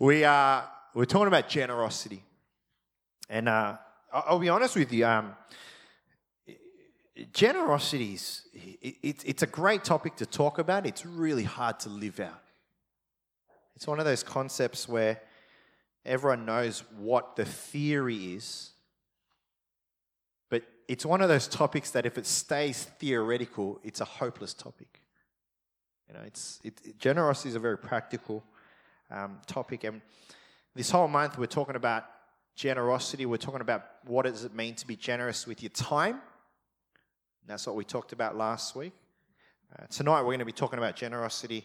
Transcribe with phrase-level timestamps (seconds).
[0.00, 2.22] We are we're talking about generosity,
[3.28, 3.76] and uh,
[4.10, 5.04] I'll, be honest with you.
[5.04, 5.36] Um,
[7.34, 10.86] generosity is it, it, it's a great topic to talk about.
[10.86, 12.40] It's really hard to live out.
[13.76, 15.20] It's one of those concepts where
[16.06, 18.70] everyone knows what the theory is,
[20.48, 25.02] but it's one of those topics that if it stays theoretical, it's a hopeless topic.
[26.08, 28.42] You know, it's it, generosity is a very practical
[29.10, 30.00] um, topic, and
[30.74, 32.04] this whole month we're talking about
[32.54, 33.26] generosity.
[33.26, 36.20] We're talking about what does it mean to be generous with your time.
[37.46, 38.92] That's what we talked about last week.
[39.76, 41.64] Uh, tonight we're going to be talking about generosity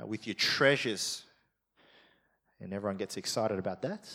[0.00, 1.24] uh, with your treasures,
[2.60, 4.08] and everyone gets excited about that.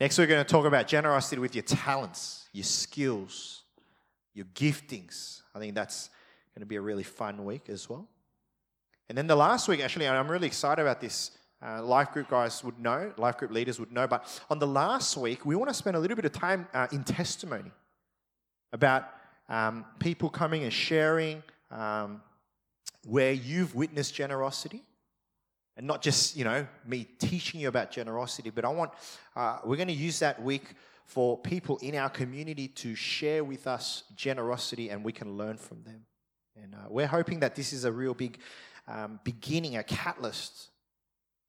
[0.00, 3.64] Next, we're going to talk about generosity with your talents, your skills,
[4.32, 5.42] your giftings.
[5.54, 6.08] I think that's
[6.54, 8.08] going to be a really fun week as well.
[9.08, 11.32] And then the last week, actually, I'm really excited about this.
[11.64, 15.16] Uh, life group guys would know, life group leaders would know, but on the last
[15.16, 17.70] week, we want to spend a little bit of time uh, in testimony
[18.72, 19.04] about
[19.48, 22.22] um, people coming and sharing um,
[23.06, 24.82] where you've witnessed generosity.
[25.76, 28.90] And not just you know me teaching you about generosity but i want
[29.34, 30.74] uh, we're going to use that week
[31.10, 35.82] for people in our community to share with us generosity and we can learn from
[35.82, 36.06] them.
[36.54, 38.38] And uh, we're hoping that this is a real big
[38.86, 40.68] um, beginning a catalyst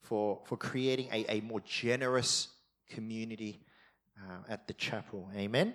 [0.01, 2.49] for for creating a, a more generous
[2.89, 3.59] community
[4.17, 5.73] uh, at the chapel amen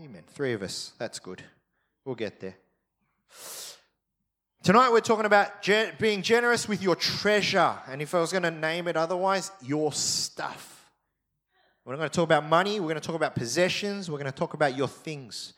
[0.00, 1.42] amen three of us that's good
[2.04, 2.56] we'll get there
[4.66, 7.76] Tonight we're talking about gen- being generous with your treasure.
[7.86, 10.90] And if I was going to name it otherwise, your stuff.
[11.84, 12.80] We're not going to talk about money.
[12.80, 14.10] We're going to talk about possessions.
[14.10, 15.52] We're going to talk about your things.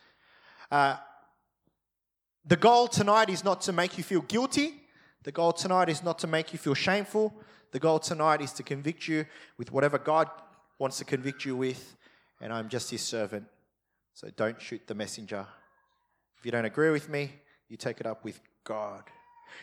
[0.69, 0.97] Uh,
[2.45, 4.75] the goal tonight is not to make you feel guilty.
[5.29, 7.31] The goal tonight is not to make you feel shameful.
[7.69, 9.27] The goal tonight is to convict you
[9.59, 10.27] with whatever God
[10.79, 11.95] wants to convict you with.
[12.41, 13.45] And I'm just his servant.
[14.15, 15.45] So don't shoot the messenger.
[16.39, 17.31] If you don't agree with me,
[17.67, 19.03] you take it up with God.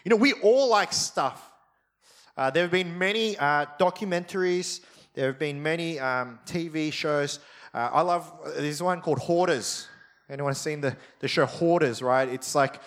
[0.05, 1.51] You know, we all like stuff.
[2.37, 4.83] Uh, there have been many uh, documentaries,
[5.15, 7.41] there have been many um, TV shows.
[7.75, 9.89] Uh, I love, there's one called Hoarders.
[10.31, 12.29] Anyone seen the, the show Hoarders, right?
[12.29, 12.81] It's like,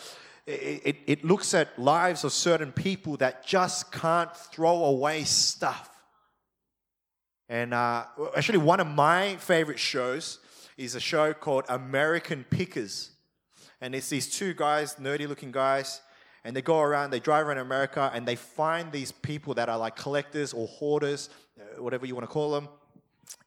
[0.50, 5.90] it, it, looks at lives of certain people that just can't throw away stuff.
[7.48, 8.06] And uh,
[8.36, 10.40] actually, one of my favorite shows
[10.78, 13.12] is a show called American Pickers.
[13.82, 16.02] And it's these two guys, nerdy looking guys,
[16.44, 19.78] and they go around, they drive around America, and they find these people that are
[19.78, 21.30] like collectors or hoarders,
[21.60, 22.70] uh, whatever you want to call them.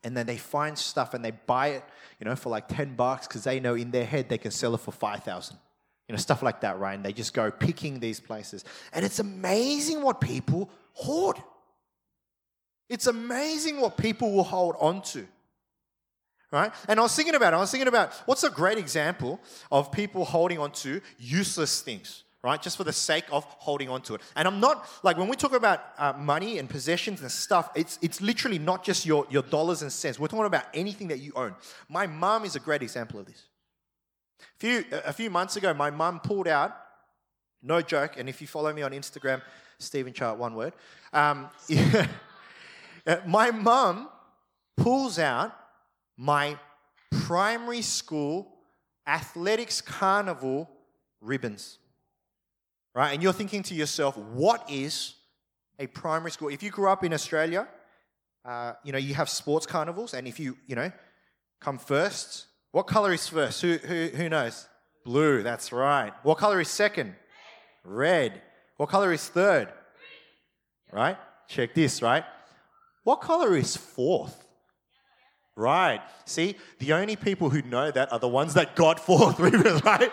[0.04, 1.84] And then they find stuff and they buy it,
[2.20, 4.74] you know, for like 10 bucks because they know in their head they can sell
[4.74, 5.56] it for 5,000.
[6.08, 6.94] You know, stuff like that, right?
[6.94, 8.64] And they just go picking these places.
[8.92, 11.36] And it's amazing what people hoard.
[12.88, 15.26] It's amazing what people will hold on to
[16.52, 16.70] right?
[16.86, 17.56] And I was thinking about it.
[17.56, 19.40] I was thinking about what's a great example
[19.72, 22.60] of people holding on to useless things, right?
[22.60, 24.20] Just for the sake of holding on to it.
[24.36, 27.70] And I'm not like when we talk about uh, money and possessions and stuff.
[27.74, 30.20] It's it's literally not just your your dollars and cents.
[30.20, 31.56] We're talking about anything that you own.
[31.88, 33.42] My mom is a great example of this.
[34.56, 36.76] A few a few months ago, my mum pulled out.
[37.62, 38.14] No joke.
[38.18, 39.40] And if you follow me on Instagram,
[39.78, 40.72] Stephen Chart, one word.
[41.12, 41.48] Um,
[43.26, 44.08] my mum
[44.76, 45.56] pulls out
[46.16, 46.58] my
[47.26, 48.52] primary school
[49.06, 50.68] athletics carnival
[51.20, 51.78] ribbons.
[52.94, 53.12] Right?
[53.12, 55.14] And you're thinking to yourself, what is
[55.78, 56.48] a primary school?
[56.48, 57.66] If you grew up in Australia,
[58.44, 60.90] uh, you know, you have sports carnivals, and if you, you know,
[61.60, 63.62] come first, what color is first?
[63.62, 64.68] Who, who, who knows?
[65.04, 66.12] Blue, that's right.
[66.22, 67.14] What color is second?
[67.84, 68.40] Red.
[68.76, 69.68] What color is third?
[70.90, 71.16] Right?
[71.48, 72.24] Check this, right?
[73.04, 74.38] What color is fourth?
[75.54, 76.00] Right.
[76.24, 79.38] See, the only people who know that are the ones that got fourth
[79.84, 80.10] right?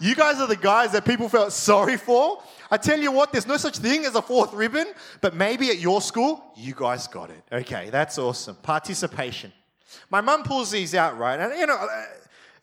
[0.00, 2.42] You guys are the guys that people felt sorry for.
[2.68, 4.86] I tell you what, there's no such thing as a fourth ribbon,
[5.20, 7.44] but maybe at your school, you guys got it.
[7.52, 8.56] Okay, that's awesome.
[8.56, 9.52] Participation.
[10.10, 11.38] My mum pulls these out, right?
[11.38, 12.04] And, you know, uh,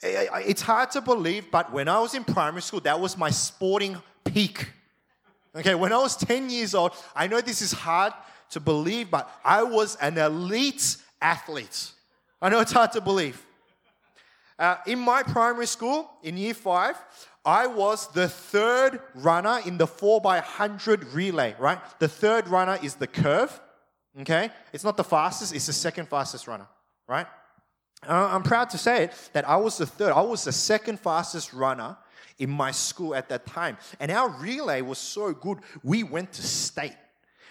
[0.02, 3.98] it's hard to believe, but when I was in primary school, that was my sporting
[4.24, 4.68] peak.
[5.56, 8.14] Okay, when I was 10 years old, I know this is hard
[8.52, 11.92] to believe, but I was an elite athlete.
[12.42, 13.46] I know it's hard to believe.
[14.58, 16.96] Uh, in my primary school, in year five,
[17.46, 21.80] I was the third runner in the 4x100 relay, right?
[22.00, 23.58] The third runner is the curve,
[24.22, 24.52] okay?
[24.74, 26.68] It's not the fastest, it's the second fastest runner,
[27.10, 27.28] right?
[28.08, 31.52] Uh, I'm proud to say that I was the third, I was the second fastest
[31.52, 31.98] runner
[32.38, 33.78] in my school at that time.
[34.00, 36.96] And our relay was so good, we went to state.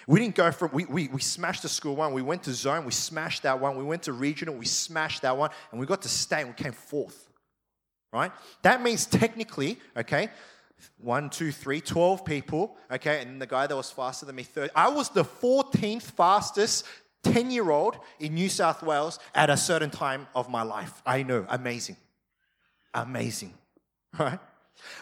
[0.06, 2.86] We didn't go from, we, we, we smashed the school one, we went to zone,
[2.86, 6.00] we smashed that one, we went to regional, we smashed that one, and we got
[6.02, 7.28] to state and we came fourth.
[8.10, 8.32] Right?
[8.62, 10.30] That means technically, okay,
[10.96, 14.70] one, two, three, 12 people, okay, and the guy that was faster than me, third.
[14.74, 16.86] I was the 14th fastest
[17.24, 21.02] 10 year old in New South Wales at a certain time of my life.
[21.04, 21.96] I know, amazing.
[22.94, 23.54] Amazing,
[24.18, 24.38] right?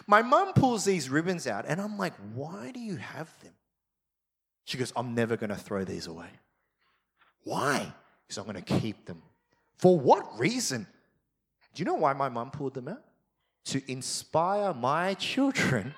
[0.07, 3.53] My mum pulls these ribbons out, and I'm like, why do you have them?
[4.65, 6.29] She goes, I'm never going to throw these away.
[7.43, 7.93] Why?
[8.23, 9.21] Because I'm going to keep them.
[9.77, 10.87] For what reason?
[11.73, 13.03] Do you know why my mum pulled them out?
[13.65, 15.93] To inspire my children.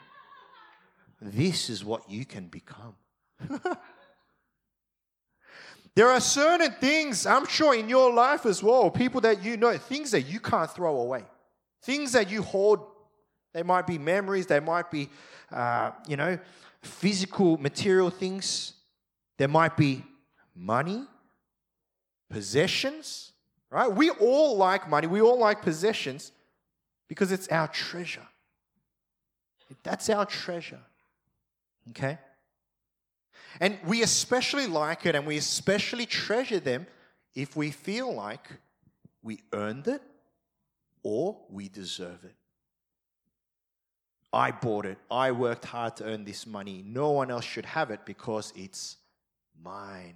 [1.21, 2.95] This is what you can become.
[5.99, 9.77] there are certain things, I'm sure, in your life as well, people that you know,
[9.77, 11.25] things that you can't throw away,
[11.81, 12.79] things that you hold.
[13.53, 15.09] They might be memories, they might be,
[15.51, 16.39] uh, you know,
[16.81, 18.75] physical, material things.
[19.37, 20.05] There might be
[20.55, 21.03] money,
[22.29, 23.33] possessions,
[23.69, 23.91] right?
[23.91, 26.31] We all like money, we all like possessions
[27.09, 28.25] because it's our treasure.
[29.83, 30.79] That's our treasure.
[31.89, 32.17] Okay?
[33.59, 36.87] And we especially like it and we especially treasure them
[37.35, 38.47] if we feel like
[39.21, 40.01] we earned it
[41.03, 42.35] or we deserve it.
[44.31, 44.97] I bought it.
[45.09, 46.83] I worked hard to earn this money.
[46.85, 48.97] No one else should have it because it's
[49.61, 50.15] mine.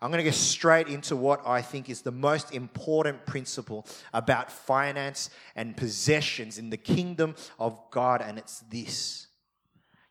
[0.00, 4.50] I'm going to get straight into what I think is the most important principle about
[4.50, 9.28] finance and possessions in the kingdom of God, and it's this.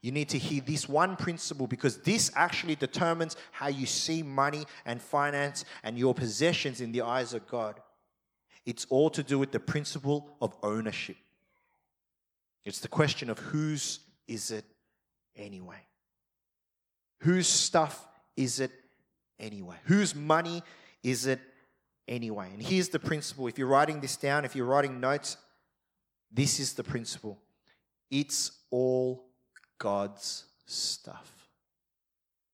[0.01, 4.65] You need to hear this one principle because this actually determines how you see money
[4.85, 7.79] and finance and your possessions in the eyes of God.
[8.65, 11.17] It's all to do with the principle of ownership.
[12.65, 14.65] It's the question of whose is it
[15.35, 15.85] anyway?
[17.19, 18.71] Whose stuff is it
[19.39, 19.77] anyway?
[19.85, 20.63] Whose money
[21.03, 21.39] is it
[22.07, 22.49] anyway?
[22.53, 23.47] And here's the principle.
[23.47, 25.37] If you're writing this down, if you're writing notes,
[26.31, 27.37] this is the principle.
[28.09, 29.30] It's all
[29.81, 31.33] God's stuff.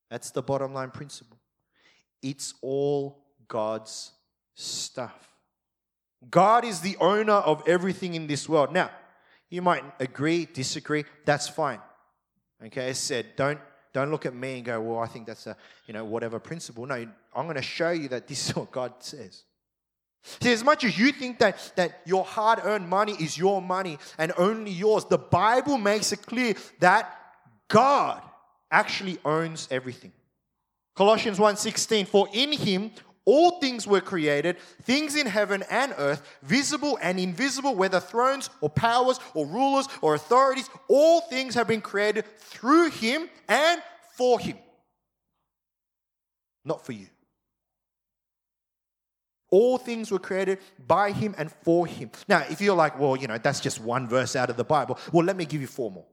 [0.10, 1.38] That's the bottom line principle.
[2.22, 4.14] It's all God's
[4.56, 5.28] stuff.
[6.32, 8.72] God is the owner of everything in this world.
[8.72, 8.92] Now,
[9.50, 11.82] you might agree, disagree, that's fine.
[12.64, 13.60] Okay, as said, don't
[13.92, 16.86] don't look at me and go, well, I think that's a, you know, whatever principle.
[16.86, 19.44] No, I'm going to show you that this is what God says.
[20.42, 23.98] See, as much as you think that, that your hard earned money is your money
[24.18, 27.10] and only yours, the Bible makes it clear that
[27.68, 28.22] God
[28.72, 30.12] actually owns everything.
[30.96, 32.92] Colossians 1:16 for in him
[33.28, 38.70] all things were created, things in heaven and earth, visible and invisible, whether thrones or
[38.70, 43.84] powers or rulers or authorities, all things have been created through him and
[44.16, 44.58] for him.
[46.64, 47.08] Not for you.
[49.50, 52.12] All things were created by him and for him.
[52.28, 55.00] Now, if you're like, well, you know, that's just one verse out of the Bible,
[55.14, 56.06] well, let me give you four more.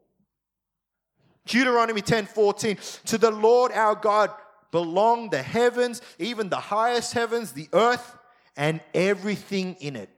[1.46, 2.78] Deuteronomy 10 14.
[3.06, 4.30] To the Lord our God
[4.70, 8.16] belong the heavens, even the highest heavens, the earth,
[8.56, 10.08] and everything in it.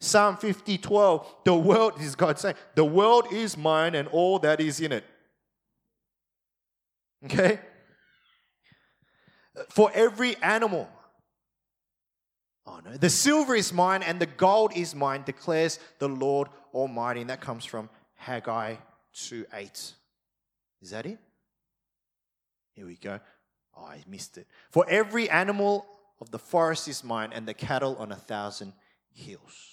[0.00, 4.60] Psalm 50, 12, the world is God saying, the world is mine and all that
[4.60, 5.04] is in it.
[7.24, 7.58] Okay?
[9.70, 10.88] For every animal.
[12.66, 17.20] Oh no, the silver is mine and the gold is mine, declares the Lord Almighty.
[17.20, 18.76] And that comes from Haggai
[19.12, 19.92] 2 8.
[20.80, 21.18] Is that it?
[22.74, 23.20] Here we go.
[23.76, 24.46] Oh, I missed it.
[24.70, 25.86] For every animal
[26.20, 28.72] of the forest is mine, and the cattle on a thousand
[29.12, 29.70] hills.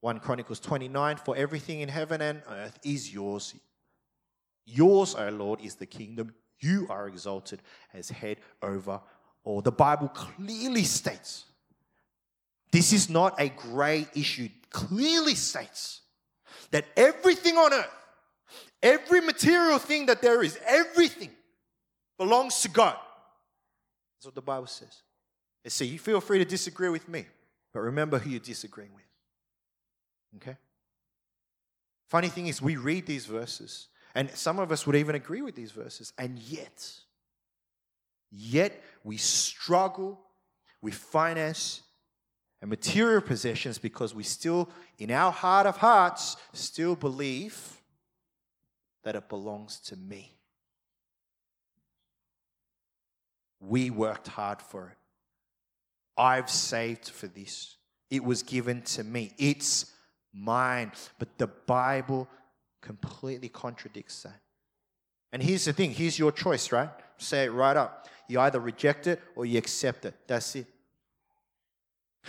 [0.00, 3.54] 1 Chronicles 29 For everything in heaven and earth is yours.
[4.64, 6.34] Yours, O Lord, is the kingdom.
[6.60, 9.00] You are exalted as head over
[9.50, 9.60] all.
[9.60, 11.44] The Bible clearly states
[12.72, 16.00] this is not a grey issue, clearly states
[16.70, 18.00] that everything on earth
[18.82, 21.30] Every material thing that there is, everything
[22.18, 22.96] belongs to God.
[24.16, 25.02] That's what the Bible says.
[25.64, 27.26] And so you feel free to disagree with me,
[27.72, 29.04] but remember who you're disagreeing with.
[30.36, 30.56] Okay?
[32.08, 35.54] Funny thing is, we read these verses, and some of us would even agree with
[35.54, 36.90] these verses, and yet,
[38.30, 40.20] yet we struggle
[40.82, 41.82] with finance
[42.60, 44.68] and material possessions because we still,
[44.98, 47.80] in our heart of hearts, still believe
[49.02, 50.32] that it belongs to me.
[53.60, 54.96] We worked hard for it.
[56.16, 57.76] I've saved for this.
[58.10, 59.32] It was given to me.
[59.38, 59.92] It's
[60.32, 60.92] mine.
[61.18, 62.28] But the Bible
[62.82, 64.40] completely contradicts that.
[65.32, 66.90] And here's the thing here's your choice, right?
[67.20, 68.08] Say it right up.
[68.28, 70.14] You either reject it or you accept it.
[70.26, 70.66] That's it.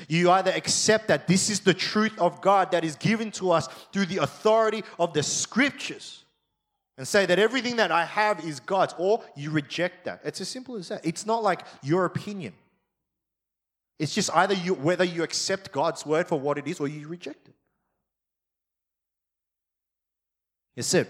[0.07, 3.67] You either accept that this is the truth of God that is given to us
[3.91, 6.23] through the authority of the scriptures
[6.97, 10.21] and say that everything that I have is God's, or you reject that.
[10.23, 11.05] It's as simple as that.
[11.05, 12.53] It's not like your opinion.
[13.99, 17.07] It's just either you, whether you accept God's word for what it is or you
[17.07, 17.55] reject it.
[20.75, 21.07] You said,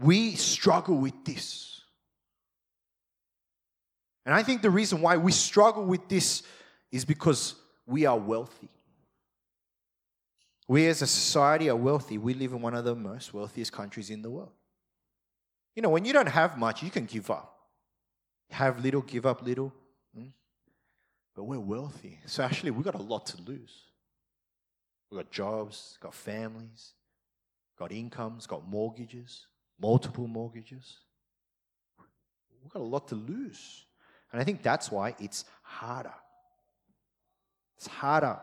[0.00, 1.82] we struggle with this.
[4.24, 6.42] And I think the reason why we struggle with this
[6.90, 7.54] is because
[7.86, 8.68] we are wealthy.
[10.68, 12.16] We as a society are wealthy.
[12.16, 14.52] We live in one of the most wealthiest countries in the world.
[15.74, 17.56] You know, when you don't have much, you can give up.
[18.50, 19.72] Have little, give up little.
[20.14, 20.28] Hmm?
[21.34, 22.20] But we're wealthy.
[22.26, 23.84] So actually, we've got a lot to lose.
[25.10, 26.92] We've got jobs, got families,
[27.78, 29.46] got incomes, got mortgages,
[29.80, 30.98] multiple mortgages.
[32.62, 33.84] We've got a lot to lose.
[34.32, 36.14] And I think that's why it's harder.
[37.76, 38.38] It's harder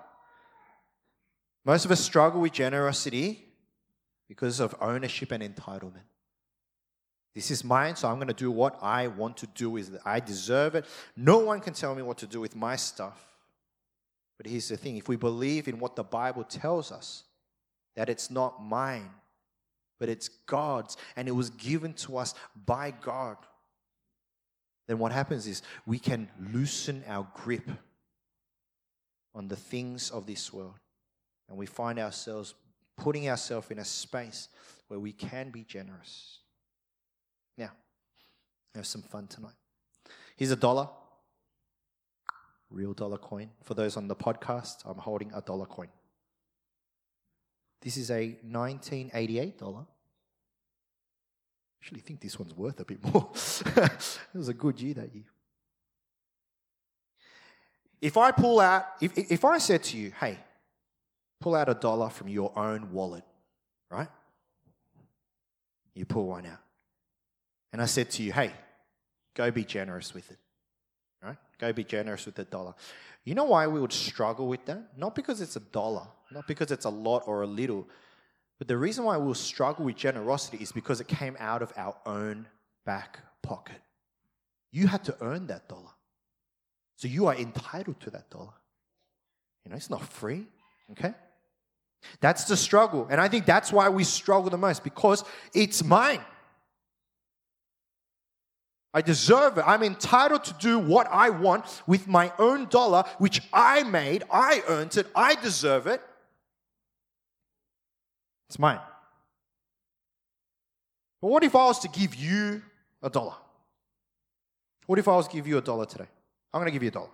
[1.67, 3.43] most of us struggle with generosity
[4.29, 6.07] because of ownership and entitlement.
[7.35, 9.99] This is mine, so I'm going to do what I want to do with it.
[10.05, 10.85] I deserve it.
[11.17, 13.21] No one can tell me what to do with my stuff.
[14.37, 17.25] But here's the thing if we believe in what the Bible tells us,
[17.97, 19.09] that it's not mine,
[19.99, 22.33] but it's God's, and it was given to us
[22.65, 23.37] by God,
[24.87, 27.69] then what happens is we can loosen our grip
[29.35, 30.79] on the things of this world.
[31.49, 32.53] And we find ourselves
[32.97, 34.49] putting ourselves in a space
[34.87, 36.39] where we can be generous.
[37.57, 37.71] Now,
[38.75, 39.53] have some fun tonight.
[40.35, 40.89] Here's a dollar,
[42.69, 43.49] real dollar coin.
[43.63, 45.89] For those on the podcast, I'm holding a dollar coin.
[47.81, 49.85] This is a 1988 dollar.
[51.81, 53.29] Actually, think this one's worth a bit more.
[53.75, 55.25] it was a good year that year.
[58.01, 60.37] If I pull out, if, if I said to you, hey,
[61.39, 63.23] pull out a dollar from your own wallet,
[63.89, 64.09] right?
[65.93, 66.59] You pull one out.
[67.73, 68.51] And I said to you, hey,
[69.33, 70.37] go be generous with it?
[71.59, 72.73] Go be generous with the dollar.
[73.23, 74.97] You know why we would struggle with that?
[74.97, 77.87] Not because it's a dollar, not because it's a lot or a little,
[78.57, 81.95] but the reason why we'll struggle with generosity is because it came out of our
[82.05, 82.47] own
[82.85, 83.81] back pocket.
[84.71, 85.91] You had to earn that dollar.
[86.95, 88.53] So you are entitled to that dollar.
[89.63, 90.45] You know, it's not free,
[90.91, 91.13] okay?
[92.19, 93.07] That's the struggle.
[93.09, 95.23] And I think that's why we struggle the most because
[95.53, 96.21] it's mine.
[98.93, 99.63] I deserve it.
[99.67, 104.23] I'm entitled to do what I want with my own dollar, which I made.
[104.31, 105.07] I earned it.
[105.15, 106.01] I deserve it.
[108.47, 108.79] It's mine.
[111.21, 112.61] But what if I was to give you
[113.03, 113.35] a dollar?
[114.85, 116.07] What if I was to give you a dollar today?
[116.53, 117.09] I'm going to give you a dollar.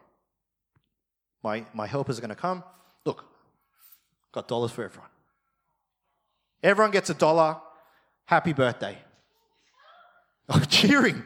[1.41, 2.63] My, my helpers are going to come.
[3.05, 3.25] Look,
[4.33, 5.09] Got dollars for everyone.
[6.63, 7.57] Everyone gets a dollar.
[8.25, 8.97] Happy birthday.
[10.49, 11.23] Oh, cheering.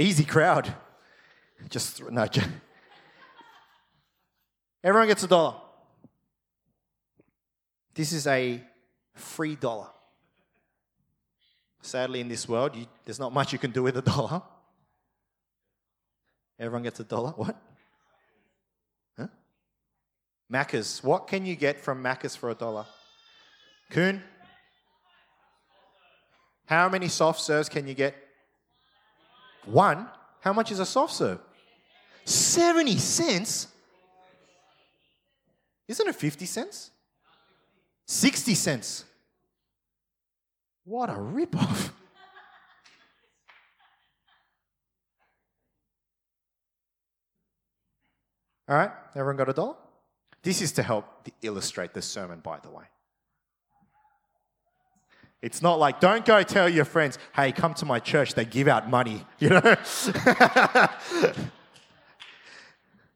[0.00, 0.72] Easy crowd.
[1.68, 2.26] Just, no.
[2.26, 2.48] Just.
[4.82, 5.56] Everyone gets a dollar.
[7.92, 8.62] This is a
[9.14, 9.88] free dollar.
[11.82, 14.40] Sadly, in this world, you, there's not much you can do with a dollar.
[16.58, 17.32] Everyone gets a dollar.
[17.32, 17.60] What?
[19.18, 19.26] Huh?
[20.50, 21.04] Macca's.
[21.04, 22.86] What can you get from Macca's for a dollar?
[23.90, 24.22] Coon?
[26.64, 28.14] How many soft serves can you get?
[29.64, 30.08] One?
[30.40, 31.38] How much is a soft serve?
[32.24, 33.68] 70 cents?
[35.88, 36.90] Isn't it 50 cents?
[38.06, 39.04] 60 cents.
[40.84, 41.90] What a ripoff.
[48.68, 49.74] All right, everyone got a dollar?
[50.42, 52.84] This is to help illustrate the sermon, by the way.
[55.42, 58.68] It's not like, don't go tell your friends, hey, come to my church, they give
[58.68, 59.76] out money, you know?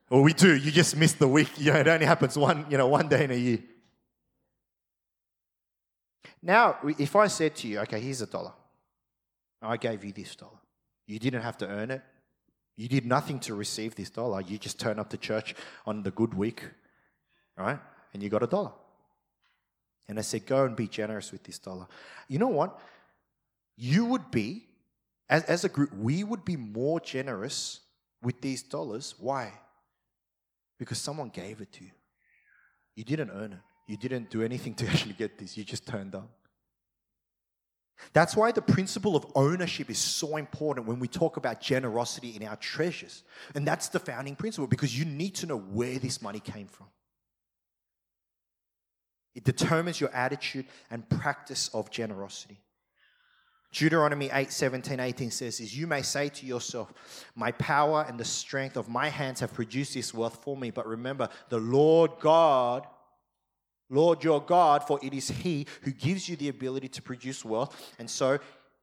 [0.09, 2.79] well, we do, you just missed the week, you know, it only happens one, you
[2.79, 3.59] know, one day in a year.
[6.43, 8.53] Now, if I said to you, okay, here's a dollar,
[9.61, 10.59] I gave you this dollar,
[11.07, 12.03] you didn't have to earn it,
[12.77, 15.55] you did nothing to receive this dollar, you just turn up to church
[15.87, 16.63] on the good week
[17.57, 17.79] right?
[18.13, 18.73] And you got a dollar.
[20.09, 21.87] And I said, go and be generous with this dollar.
[22.29, 22.79] You know what?
[23.77, 24.67] You would be,
[25.29, 27.81] as, as a group, we would be more generous
[28.23, 29.15] with these dollars.
[29.19, 29.53] Why?
[30.79, 31.91] Because someone gave it to you.
[32.95, 33.59] You didn't earn it.
[33.87, 35.57] You didn't do anything to actually get this.
[35.57, 36.31] You just turned up.
[38.13, 42.47] That's why the principle of ownership is so important when we talk about generosity in
[42.47, 43.23] our treasures.
[43.55, 46.89] And that's the founding principle because you need to know where this money came from.
[49.35, 52.61] It determines your attitude and practice of generosity.
[53.75, 56.93] Deuteronomy 8 17, 18 says is you may say to yourself,
[57.35, 60.71] My power and the strength of my hands have produced this wealth for me.
[60.71, 62.87] But remember, the Lord God,
[63.91, 67.95] Lord your God, for it is He who gives you the ability to produce wealth,
[67.99, 68.39] and so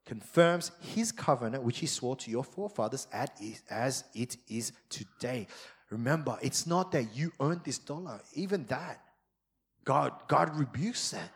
[0.05, 5.47] confirms His covenant which He swore to your forefathers as it is today.
[5.89, 9.01] Remember, it's not that you earned this dollar, even that.
[9.83, 11.31] God, God rebukes that.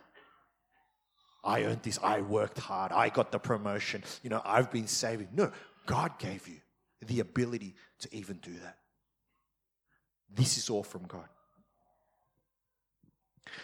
[1.42, 5.28] I earned this, I worked hard, I got the promotion, you know, I've been saving.
[5.32, 5.52] No,
[5.86, 6.56] God gave you
[7.06, 8.78] the ability to even do that.
[10.34, 11.28] This is all from God.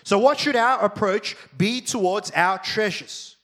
[0.05, 3.37] So, what should our approach be towards our treasures?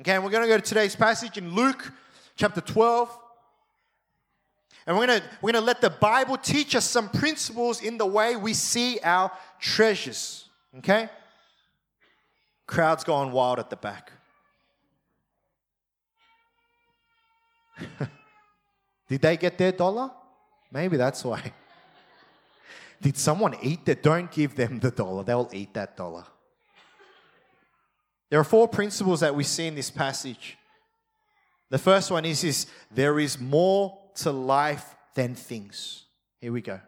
[0.00, 1.92] Okay, we're going to go to today's passage in Luke
[2.36, 3.16] chapter 12.
[4.86, 7.96] And we're going to, we're going to let the Bible teach us some principles in
[7.96, 10.43] the way we see our treasures.
[10.78, 11.08] Okay?
[12.66, 14.12] Crowd's going wild at the back.
[19.08, 20.10] Did they get their dollar?
[20.72, 21.52] Maybe that's why.
[23.02, 24.02] Did someone eat that?
[24.02, 26.24] Don't give them the dollar, they'll eat that dollar.
[28.30, 30.56] There are four principles that we see in this passage.
[31.70, 36.04] The first one is, is there is more to life than things.
[36.40, 36.80] Here we go.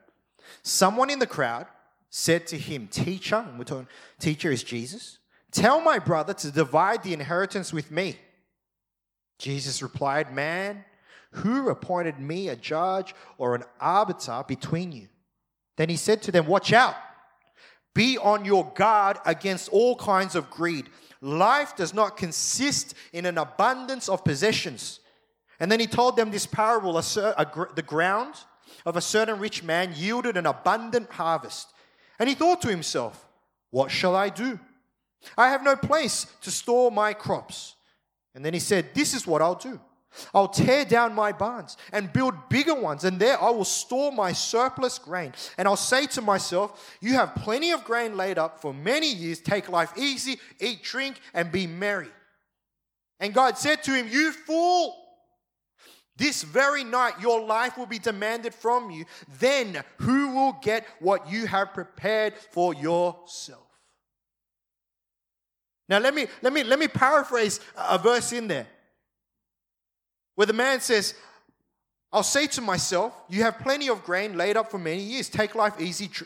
[0.63, 1.67] Someone in the crowd
[2.11, 5.19] said to him, Teacher, and we're talking, teacher is Jesus,
[5.51, 8.17] tell my brother to divide the inheritance with me.
[9.39, 10.85] Jesus replied, Man,
[11.31, 15.09] who appointed me a judge or an arbiter between you?
[15.77, 16.95] Then he said to them, Watch out.
[17.95, 20.89] Be on your guard against all kinds of greed.
[21.23, 25.01] Life does not consist in an abundance of possessions.
[25.59, 28.35] And then he told them this parable the ground
[28.85, 31.73] of a certain rich man yielded an abundant harvest.
[32.19, 33.27] And he thought to himself,
[33.71, 34.59] What shall I do?
[35.37, 37.75] I have no place to store my crops.
[38.35, 39.81] And then he said, This is what I'll do.
[40.33, 44.33] I'll tear down my barns and build bigger ones, and there I will store my
[44.33, 45.33] surplus grain.
[45.59, 49.41] And I'll say to myself, You have plenty of grain laid up for many years.
[49.41, 52.09] Take life easy, eat, drink, and be merry.
[53.21, 55.06] And God said to him, You fool!
[56.17, 59.05] This very night your life will be demanded from you.
[59.39, 63.63] Then who will get what you have prepared for yourself?
[65.89, 68.67] Now let me let me let me paraphrase a verse in there
[70.37, 71.15] where the man says,
[72.17, 75.29] I'll say to myself, You have plenty of grain laid up for many years.
[75.29, 76.25] Take life easy, tr-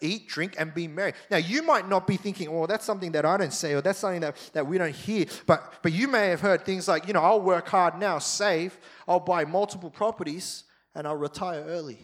[0.00, 1.14] eat, drink, and be merry.
[1.32, 3.98] Now, you might not be thinking, Oh, that's something that I don't say, or that's
[3.98, 5.26] something that, that we don't hear.
[5.46, 8.78] But, but you may have heard things like, You know, I'll work hard now, save,
[9.08, 10.62] I'll buy multiple properties,
[10.94, 11.98] and I'll retire early.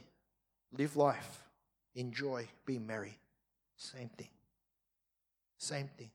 [0.77, 1.45] Live life,
[1.95, 3.17] enjoy, be merry.
[3.77, 4.31] Same thing.
[5.59, 6.11] Same thing.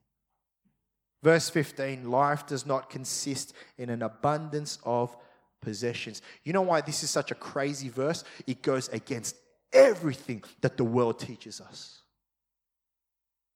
[1.22, 5.16] Verse 15 life does not consist in an abundance of
[5.64, 6.22] possessions.
[6.44, 8.24] You know why this is such a crazy verse?
[8.46, 9.36] It goes against
[9.72, 12.00] everything that the world teaches us.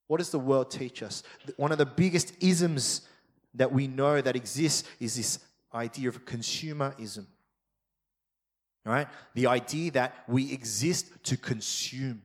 [0.06, 1.22] What does the world teach us?
[1.56, 3.02] One of the biggest isms
[3.54, 5.38] that we know that exists is this
[5.72, 7.26] idea of consumerism.
[8.84, 9.06] Right?
[9.34, 12.22] The idea that we exist to consume.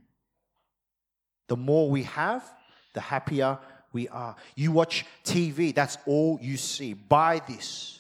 [1.50, 2.50] The more we have,
[2.94, 3.60] the happier
[3.92, 4.36] we are.
[4.56, 6.94] You watch TV, that's all you see.
[6.94, 8.00] Buy this,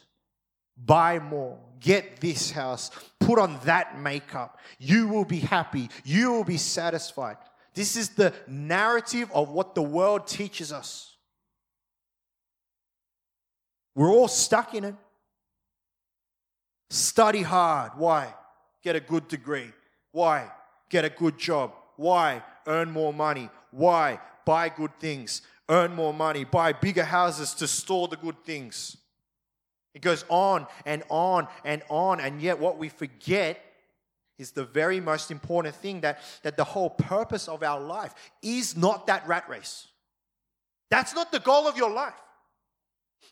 [0.78, 4.58] buy more, get this house, put on that makeup.
[4.80, 7.38] You will be happy, you will be satisfied.
[7.76, 11.15] This is the narrative of what the world teaches us.
[13.96, 14.96] We're all stuck in it.
[16.89, 17.91] Study hard.
[17.98, 18.34] Why?
[18.84, 19.72] Get a good degree.
[20.12, 20.52] Why?
[20.89, 21.74] Get a good job.
[21.96, 22.43] Why?
[22.67, 23.50] Earn more money.
[23.72, 24.19] Why?
[24.46, 25.41] Buy good things.
[25.69, 26.43] Earn more money.
[26.43, 28.98] Buy bigger houses to store the good things.
[29.93, 32.19] It goes on and on and on.
[32.19, 33.63] And yet, what we forget
[34.38, 38.75] is the very most important thing that, that the whole purpose of our life is
[38.75, 39.88] not that rat race.
[40.89, 42.13] That's not the goal of your life.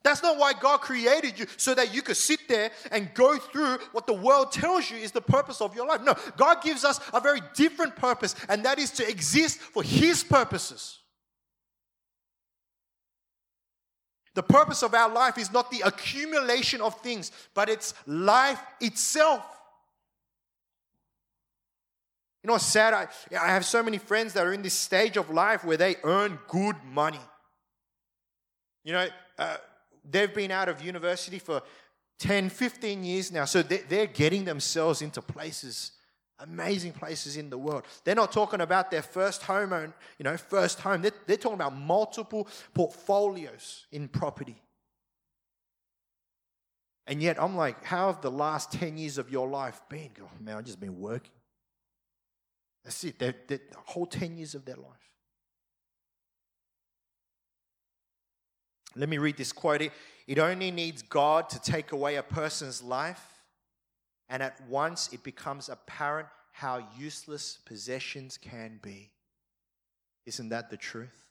[0.03, 3.77] That's not why God created you, so that you could sit there and go through
[3.91, 6.01] what the world tells you is the purpose of your life.
[6.01, 10.23] No, God gives us a very different purpose, and that is to exist for His
[10.23, 11.00] purposes.
[14.33, 19.43] The purpose of our life is not the accumulation of things, but it's life itself.
[22.43, 22.93] You know what's sad?
[22.93, 23.07] I,
[23.39, 26.39] I have so many friends that are in this stage of life where they earn
[26.47, 27.19] good money.
[28.83, 29.57] You know, uh,
[30.09, 31.61] they've been out of university for
[32.19, 33.45] 10, 15 years now.
[33.45, 35.91] So they're getting themselves into places,
[36.41, 37.83] amazing places in the world.
[38.03, 41.01] They're not talking about their first home, you know, first home.
[41.01, 44.61] They're, they're talking about multiple portfolios in property.
[47.07, 50.11] And yet I'm like, how have the last 10 years of your life been?
[50.21, 51.31] Oh, man, I've just been working.
[52.83, 53.19] That's it.
[53.19, 55.11] They're, they're, the whole 10 years of their life.
[58.95, 59.81] Let me read this quote.
[60.27, 63.40] It only needs God to take away a person's life,
[64.31, 69.11] and at once it becomes apparent how useless possessions can be.
[70.25, 71.25] Isn't that the truth?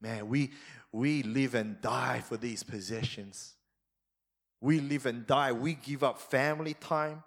[0.00, 0.52] Man, we,
[0.92, 3.54] we live and die for these possessions.
[4.60, 5.50] We live and die.
[5.52, 7.24] We give up family time.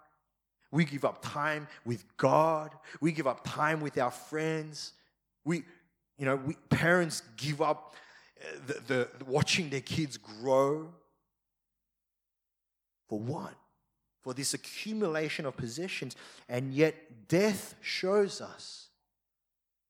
[0.70, 2.74] We give up time with God.
[3.00, 4.94] We give up time with our friends.
[5.44, 5.64] We,
[6.18, 7.94] you know, we, parents give up
[8.66, 10.88] the, the, the watching their kids grow.
[13.08, 13.54] For what?
[14.26, 16.16] For this accumulation of possessions.
[16.48, 18.88] And yet, death shows us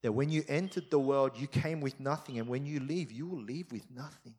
[0.03, 2.38] that when you entered the world, you came with nothing.
[2.38, 4.35] And when you leave, you will leave with nothing.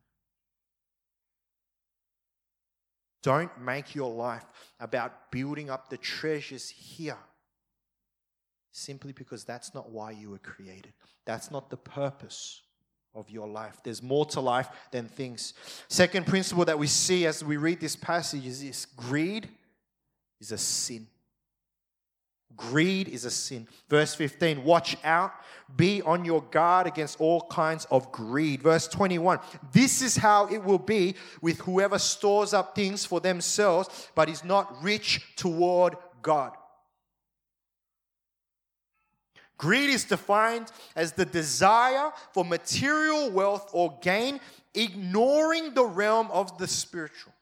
[3.23, 4.45] Don't make your life
[4.79, 7.17] about building up the treasures here
[8.71, 10.93] simply because that's not why you were created.
[11.25, 12.61] That's not the purpose
[13.15, 13.79] of your life.
[13.83, 15.55] There's more to life than things.
[15.87, 19.49] Second principle that we see as we read this passage is this greed
[20.39, 21.07] is a sin.
[22.55, 23.67] Greed is a sin.
[23.87, 25.31] Verse 15, watch out,
[25.75, 28.63] be on your guard against all kinds of greed.
[28.63, 29.39] Verse 21,
[29.71, 34.43] this is how it will be with whoever stores up things for themselves, but is
[34.43, 36.53] not rich toward God.
[39.57, 44.39] Greed is defined as the desire for material wealth or gain,
[44.73, 47.33] ignoring the realm of the spiritual.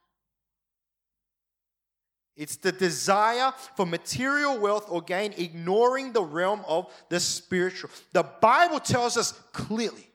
[2.35, 7.89] It's the desire for material wealth or gain, ignoring the realm of the spiritual.
[8.11, 10.09] The Bible tells us clearly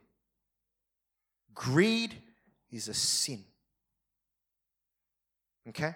[1.54, 2.14] greed
[2.70, 3.44] is a sin.
[5.68, 5.94] Okay?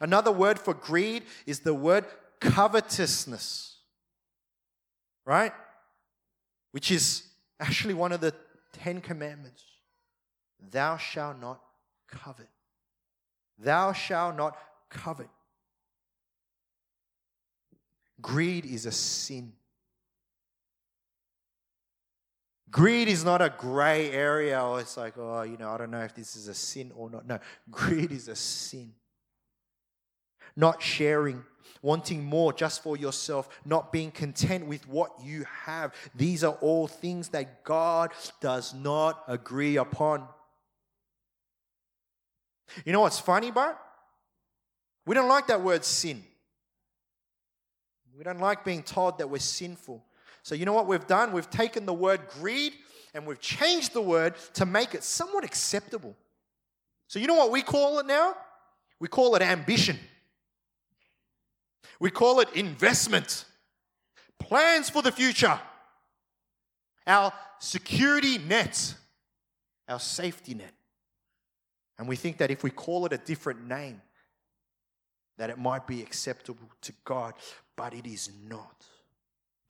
[0.00, 2.06] Another word for greed is the word
[2.40, 3.70] covetousness
[5.30, 5.52] right?
[6.72, 7.22] Which is
[7.60, 8.34] actually one of the
[8.72, 9.62] Ten Commandments.
[10.72, 11.60] Thou shalt not
[12.08, 12.48] covet.
[13.56, 14.56] Thou shalt not
[14.90, 15.28] covet.
[18.20, 19.52] Greed is a sin.
[22.70, 26.02] Greed is not a gray area or it's like, oh, you know, I don't know
[26.02, 27.26] if this is a sin or not.
[27.26, 27.38] No,
[27.70, 28.92] greed is a sin.
[30.54, 31.44] Not sharing
[31.82, 35.94] wanting more just for yourself, not being content with what you have.
[36.14, 40.26] These are all things that God does not agree upon.
[42.84, 43.78] You know what's funny, Bart?
[45.06, 46.22] We don't like that word sin.
[48.16, 50.04] We don't like being told that we're sinful.
[50.42, 51.32] So, you know what we've done?
[51.32, 52.74] We've taken the word greed
[53.14, 56.14] and we've changed the word to make it somewhat acceptable.
[57.08, 58.34] So, you know what we call it now?
[58.98, 59.98] We call it ambition.
[61.98, 63.44] We call it investment,
[64.38, 65.58] plans for the future,
[67.06, 68.94] our security net,
[69.88, 70.72] our safety net.
[71.98, 74.00] And we think that if we call it a different name,
[75.40, 77.32] that it might be acceptable to God,
[77.74, 78.84] but it is not.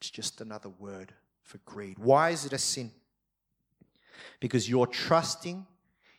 [0.00, 1.96] It's just another word for greed.
[1.96, 2.90] Why is it a sin?
[4.40, 5.64] Because you're trusting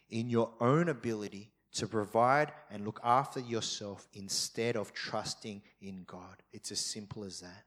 [0.09, 6.41] in your own ability to provide and look after yourself instead of trusting in God.
[6.53, 7.65] It's as simple as that.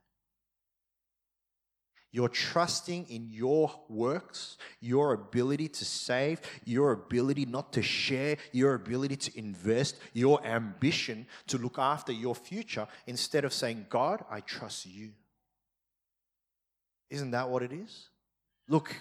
[2.15, 8.73] You're trusting in your works, your ability to save, your ability not to share, your
[8.75, 14.39] ability to invest, your ambition to look after your future instead of saying, God, I
[14.39, 15.11] trust you.
[17.09, 18.07] Isn't that what it is?
[18.69, 18.95] Look,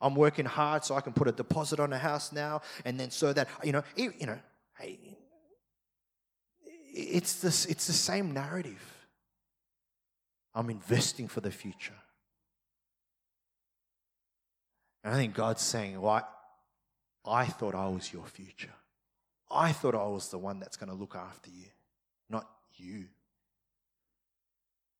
[0.00, 3.12] I'm working hard so I can put a deposit on a house now, and then
[3.12, 4.40] so that you know, you know,
[4.80, 4.98] hey,
[6.92, 8.82] it's this, it's the same narrative.
[10.52, 11.94] I'm investing for the future.
[15.04, 16.24] And I think God's saying, well,
[17.26, 18.72] I, I thought I was your future.
[19.50, 21.66] I thought I was the one that's going to look after you,
[22.30, 23.04] not you.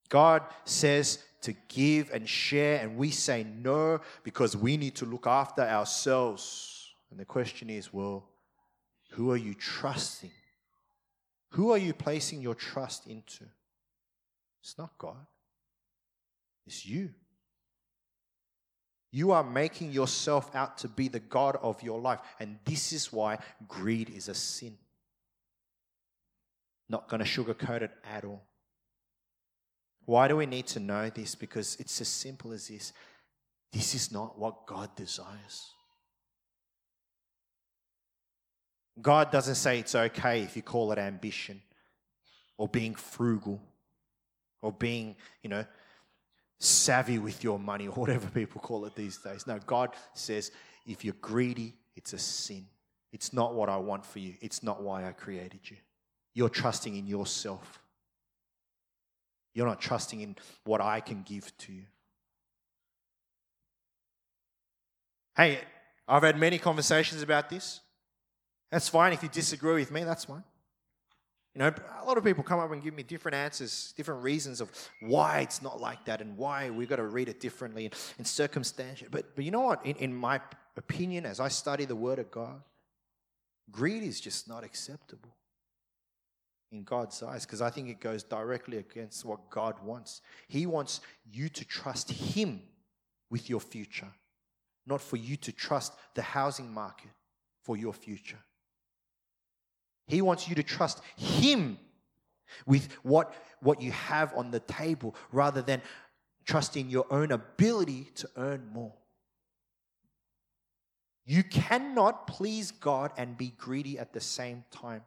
[0.07, 5.25] God says to give and share, and we say no because we need to look
[5.25, 6.93] after ourselves.
[7.09, 8.29] And the question is well,
[9.11, 10.31] who are you trusting?
[11.49, 13.45] Who are you placing your trust into?
[14.61, 15.25] It's not God,
[16.67, 17.09] it's you.
[19.15, 22.19] You are making yourself out to be the God of your life.
[22.37, 24.77] And this is why greed is a sin.
[26.89, 28.43] Not going to sugarcoat it at all.
[30.03, 31.33] Why do we need to know this?
[31.33, 32.91] Because it's as simple as this
[33.71, 35.71] this is not what God desires.
[39.01, 41.61] God doesn't say it's okay if you call it ambition
[42.57, 43.61] or being frugal
[44.61, 45.65] or being, you know,
[46.59, 49.45] savvy with your money or whatever people call it these days.
[49.47, 50.51] No, God says
[50.85, 52.65] if you're greedy, it's a sin.
[53.11, 54.35] It's not what I want for you.
[54.41, 55.77] It's not why I created you.
[56.33, 57.81] You're trusting in yourself.
[59.53, 61.83] You're not trusting in what I can give to you.
[65.37, 65.59] Hey,
[66.07, 67.81] I've had many conversations about this.
[68.71, 69.13] That's fine.
[69.13, 70.43] If you disagree with me, that's fine.
[71.55, 74.59] You know, a lot of people come up and give me different answers, different reasons
[74.59, 77.95] of why it's not like that and why we've got to read it differently and,
[78.17, 79.07] and circumstantial.
[79.09, 79.85] But, but you know what?
[79.85, 80.41] In, in my
[80.75, 82.61] opinion, as I study the Word of God,
[83.71, 85.33] greed is just not acceptable
[86.73, 90.21] in God's eyes because I think it goes directly against what God wants.
[90.49, 90.99] He wants
[91.31, 92.61] you to trust Him
[93.29, 94.11] with your future,
[94.85, 97.11] not for you to trust the housing market
[97.63, 98.39] for your future.
[100.07, 101.77] He wants you to trust Him
[102.65, 105.81] with what, what you have on the table rather than
[106.45, 108.93] trusting your own ability to earn more.
[111.25, 115.01] You cannot please God and be greedy at the same time.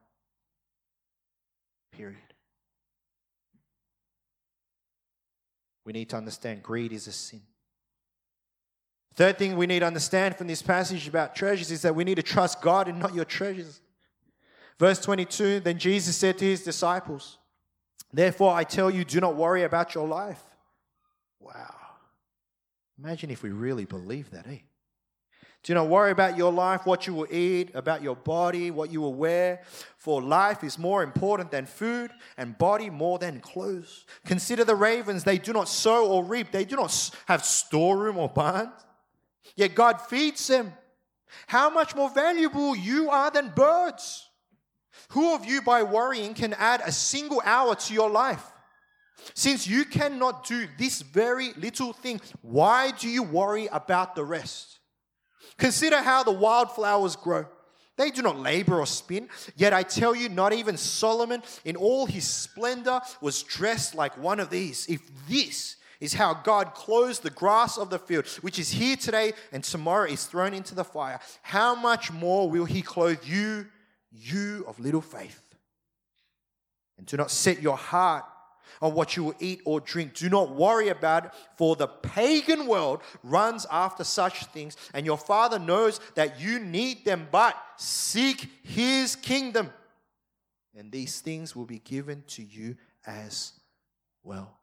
[1.93, 2.19] Period.
[5.85, 7.41] We need to understand greed is a sin.
[9.15, 12.17] Third thing we need to understand from this passage about treasures is that we need
[12.17, 13.81] to trust God and not your treasures.
[14.79, 17.39] Verse 22 Then Jesus said to his disciples,
[18.13, 20.43] Therefore I tell you, do not worry about your life.
[21.41, 21.75] Wow.
[22.99, 24.59] Imagine if we really believe that, eh?
[25.65, 29.01] Do not worry about your life, what you will eat, about your body, what you
[29.01, 29.63] will wear.
[29.97, 34.07] For life is more important than food, and body more than clothes.
[34.25, 38.29] Consider the ravens, they do not sow or reap, they do not have storeroom or
[38.29, 38.73] barn.
[39.57, 40.73] Yet God feeds them.
[41.49, 44.28] How much more valuable you are than birds.
[45.11, 48.45] Who of you, by worrying, can add a single hour to your life?
[49.35, 54.79] Since you cannot do this very little thing, why do you worry about the rest?
[55.57, 57.47] Consider how the wildflowers grow.
[57.97, 59.29] They do not labor or spin.
[59.57, 64.39] Yet I tell you, not even Solomon in all his splendor was dressed like one
[64.39, 64.87] of these.
[64.87, 69.33] If this is how God clothes the grass of the field, which is here today
[69.51, 73.67] and tomorrow is thrown into the fire, how much more will he clothe you?
[74.11, 75.43] You of little faith.
[76.97, 78.25] And do not set your heart
[78.83, 80.15] on what you will eat or drink.
[80.15, 85.19] Do not worry about it, for the pagan world runs after such things, and your
[85.19, 87.29] Father knows that you need them.
[87.31, 89.71] But seek His kingdom,
[90.77, 93.53] and these things will be given to you as
[94.23, 94.59] well.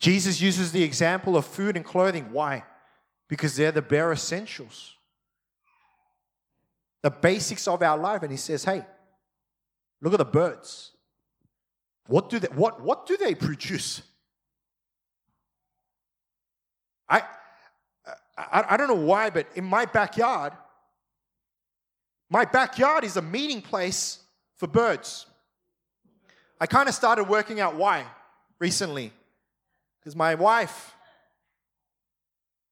[0.00, 2.30] Jesus uses the example of food and clothing.
[2.32, 2.64] Why?
[3.28, 4.95] Because they're the bare essentials
[7.02, 8.22] the basics of our life.
[8.22, 8.84] And he says, hey,
[10.00, 10.92] look at the birds.
[12.06, 14.02] What do they, what, what do they produce?
[17.08, 17.22] I,
[18.36, 20.52] I, I don't know why, but in my backyard,
[22.28, 24.20] my backyard is a meeting place
[24.56, 25.26] for birds.
[26.60, 28.04] I kind of started working out why
[28.58, 29.12] recently.
[30.00, 30.94] Because my wife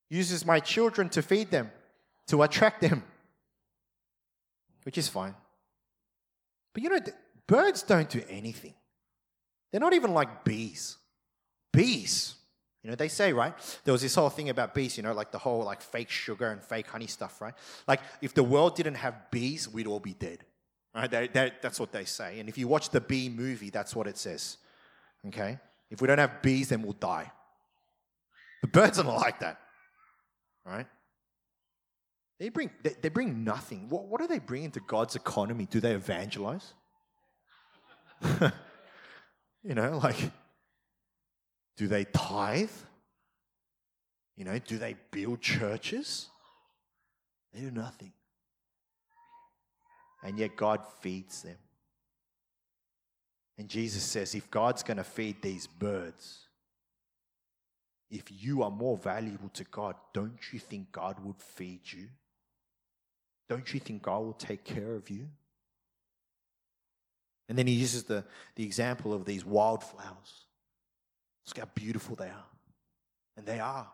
[0.09, 1.71] uses my children to feed them,
[2.29, 3.03] to attract them
[4.85, 5.35] which is fine.
[6.73, 7.01] But you know,
[7.47, 8.75] birds don't do anything.
[9.71, 10.97] They're not even like bees.
[11.73, 12.37] Bees,
[12.85, 13.55] you know, they say, right?
[13.85, 16.51] There was this whole thing about bees, you know, like the whole like fake sugar
[16.51, 17.55] and fake honey stuff, right?
[17.89, 20.45] Like if the world didn't have bees, we'd all be dead.
[20.95, 21.11] Right?
[21.11, 22.39] They, they, that's what they say.
[22.39, 24.59] And if you watch the bee movie, that's what it says.
[25.27, 25.59] Okay?
[25.91, 27.33] If we don't have bees, then we'll die.
[28.61, 29.59] The birds are not like that.
[30.65, 30.87] Right?
[32.45, 33.89] They bring, they, they bring nothing.
[33.89, 35.65] What, what do they bring into God's economy?
[35.65, 36.75] Do they evangelize?
[39.63, 40.31] you know, like,
[41.79, 42.69] do they tithe?
[44.37, 46.27] You know, do they build churches?
[47.55, 48.13] They do nothing.
[50.23, 51.57] And yet God feeds them.
[53.57, 56.41] And Jesus says, if God's going to feed these birds,
[58.11, 62.09] if you are more valuable to God, don't you think God would feed you?
[63.49, 65.29] Don't you think God will take care of you?
[67.49, 68.25] And then he uses the,
[68.57, 70.47] the example of these wildflowers.
[71.47, 72.47] Look how beautiful they are.
[73.37, 73.87] And they are.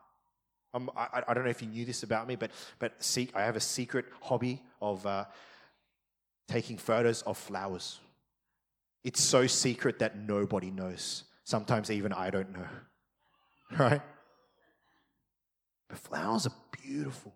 [0.72, 3.42] I'm, I, I don't know if you knew this about me, but but see, I
[3.42, 5.24] have a secret hobby of uh,
[6.46, 7.98] taking photos of flowers.
[9.02, 11.24] It's so secret that nobody knows.
[11.44, 12.66] Sometimes even I don't know.
[13.78, 14.02] Right?
[15.88, 17.32] But flowers are beautiful.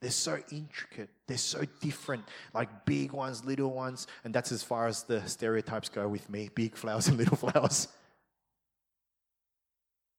[0.00, 1.10] They're so intricate.
[1.26, 4.06] They're so different, like big ones, little ones.
[4.24, 7.88] And that's as far as the stereotypes go with me big flowers and little flowers.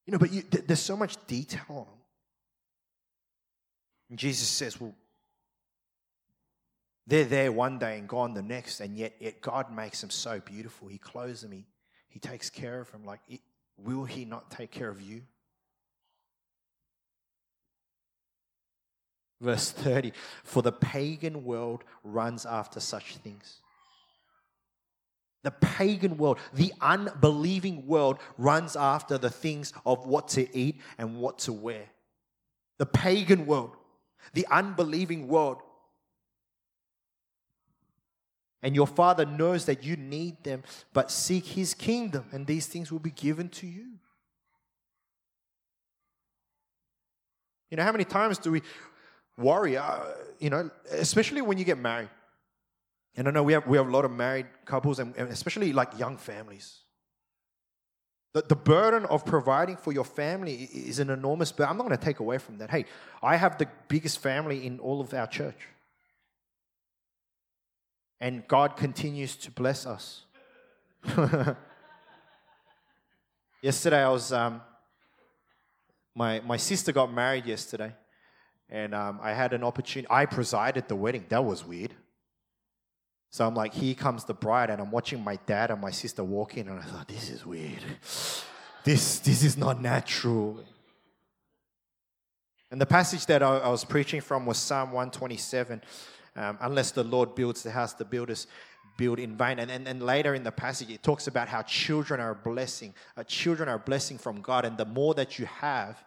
[0.05, 1.99] You know, but you, th- there's so much detail on them.
[4.11, 4.93] And Jesus says, well,
[7.07, 10.39] they're there one day and gone the next, and yet, yet God makes them so
[10.39, 10.87] beautiful.
[10.87, 11.65] He clothes them, He,
[12.07, 13.03] he takes care of them.
[13.03, 13.41] Like, it,
[13.77, 15.23] will He not take care of you?
[19.41, 23.57] Verse 30 For the pagan world runs after such things.
[25.43, 31.17] The pagan world, the unbelieving world, runs after the things of what to eat and
[31.17, 31.85] what to wear.
[32.77, 33.71] The pagan world,
[34.33, 35.57] the unbelieving world.
[38.61, 40.61] And your Father knows that you need them,
[40.93, 43.87] but seek His kingdom, and these things will be given to you.
[47.71, 48.61] You know, how many times do we
[49.41, 49.99] worry, uh,
[50.39, 52.09] you know, especially when you get married?
[53.15, 55.73] And I know we have, we have a lot of married couples and, and especially
[55.73, 56.79] like young families.
[58.33, 61.71] The, the burden of providing for your family is an enormous burden.
[61.71, 62.69] I'm not going to take away from that.
[62.69, 62.85] Hey,
[63.21, 65.67] I have the biggest family in all of our church.
[68.21, 70.23] And God continues to bless us.
[73.61, 74.61] yesterday, I was, um,
[76.15, 77.93] my, my sister got married yesterday.
[78.71, 81.25] And um, I had an opportunity, I presided the wedding.
[81.29, 81.93] That was weird.
[83.29, 86.23] So I'm like, here comes the bride, and I'm watching my dad and my sister
[86.23, 87.81] walk in, and I thought, this is weird.
[88.83, 90.59] This, this is not natural.
[92.71, 95.81] And the passage that I, I was preaching from was Psalm 127.
[96.35, 98.47] Um, Unless the Lord builds the house, the builders
[98.97, 99.59] build in vain.
[99.59, 102.93] And, and, and later in the passage, it talks about how children are a blessing.
[103.15, 106.03] Uh, children are a blessing from God, and the more that you have,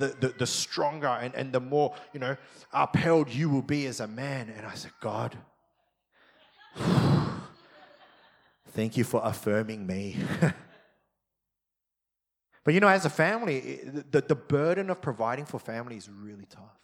[0.00, 2.36] the, the, the stronger and, and the more, you know,
[2.72, 4.52] upheld you will be as a man.
[4.56, 5.36] And I said, God,
[8.72, 10.16] Thank you for affirming me.
[12.64, 16.46] but you know, as a family, the, the burden of providing for family is really
[16.48, 16.78] tough.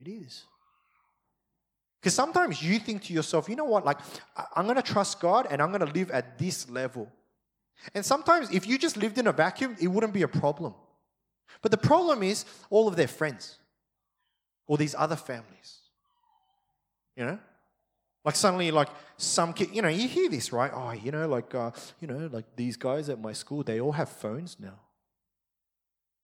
[0.00, 0.44] It is.
[2.00, 3.98] Because sometimes you think to yourself, you know what, like,
[4.54, 7.10] I'm going to trust God and I'm going to live at this level.
[7.94, 10.74] And sometimes if you just lived in a vacuum, it wouldn't be a problem.
[11.62, 13.58] But the problem is all of their friends
[14.66, 15.78] or these other families.
[17.16, 17.38] You know?
[18.24, 20.70] Like suddenly, like some kid, you know, you hear this, right?
[20.72, 23.92] Oh, you know, like, uh, you know, like these guys at my school, they all
[23.92, 24.78] have phones now.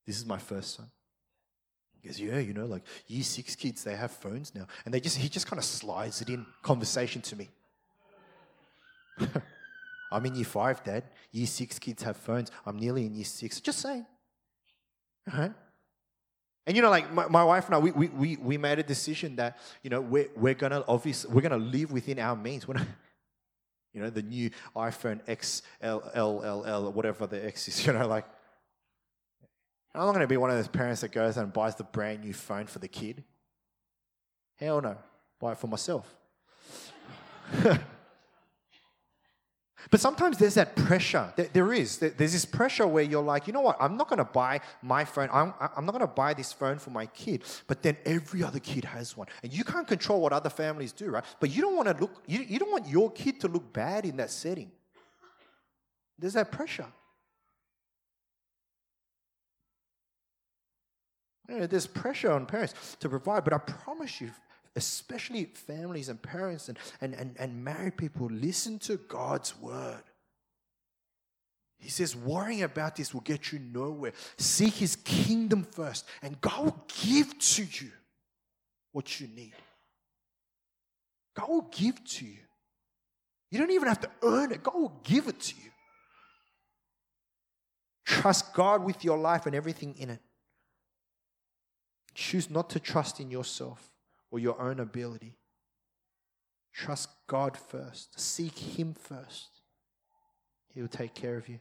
[0.07, 0.91] This is my first son.
[2.01, 4.67] He goes, yeah, you know, like year six kids, they have phones now.
[4.85, 7.49] And they just, he just kind of slides it in conversation to me.
[10.13, 11.05] I'm in year five, dad.
[11.33, 12.51] Year six kids have phones.
[12.67, 13.61] I'm nearly in year six.
[13.61, 14.05] Just saying.
[15.33, 15.53] Right?
[16.67, 18.83] And you know, like my, my wife and I, we, we, we, we made a
[18.83, 22.67] decision that, you know, we're, we're gonna obviously, we're gonna live within our means.
[22.67, 22.87] We're not,
[23.93, 28.25] you know, the new iPhone XLLL, or whatever the X is, you know, like,
[29.95, 32.33] I'm not gonna be one of those parents that goes and buys the brand new
[32.33, 33.23] phone for the kid.
[34.57, 34.97] Hell no.
[35.41, 36.09] Buy it for myself.
[39.91, 41.33] But sometimes there's that pressure.
[41.53, 41.99] There is.
[41.99, 43.77] There's this pressure where you're like, you know what?
[43.81, 45.29] I'm not going to buy my phone.
[45.33, 47.45] I'm, I'm not going to buy this phone for my kid.
[47.67, 49.29] But then every other kid has one.
[49.43, 51.25] And you can't control what other families do, right?
[51.41, 54.05] But you don't want to look, you, you don't want your kid to look bad
[54.05, 54.71] in that setting.
[56.19, 56.87] There's that pressure.
[61.49, 64.31] You know, there's pressure on parents to provide, but I promise you,
[64.77, 70.03] especially families and parents and, and, and, and married people, listen to God's word.
[71.79, 74.13] He says, worrying about this will get you nowhere.
[74.37, 77.91] Seek his kingdom first, and God will give to you
[78.93, 79.53] what you need.
[81.35, 82.39] God will give to you.
[83.51, 85.71] You don't even have to earn it, God will give it to you.
[88.07, 90.21] Trust God with your life and everything in it.
[92.15, 93.94] Choose not to trust in yourself
[94.35, 95.39] or your own ability.
[96.73, 99.47] Trust God first, seek Him first.
[100.75, 101.61] He will take care of you.